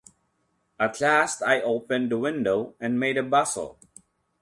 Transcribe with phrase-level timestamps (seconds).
[0.79, 3.77] At last I opened the window and made a bustle.